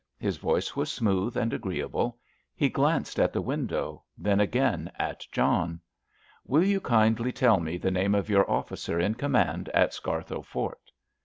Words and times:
His 0.17 0.37
voice 0.37 0.75
was 0.75 0.91
smooth 0.91 1.37
and 1.37 1.53
agreeable. 1.53 2.17
He 2.55 2.69
glanced 2.69 3.19
at 3.19 3.31
the 3.31 3.39
window, 3.39 4.01
then 4.17 4.39
again 4.39 4.89
at 4.97 5.27
John. 5.31 5.79
"Will 6.43 6.63
you 6.65 6.81
kindly 6.81 7.31
tell 7.31 7.59
me 7.59 7.77
the 7.77 7.91
name 7.91 8.15
of 8.15 8.27
your 8.27 8.49
officer 8.49 8.99
in 8.99 9.13
command 9.13 9.69
at 9.75 9.93
Scarthoe 9.93 10.41
Fort?" 10.41 10.89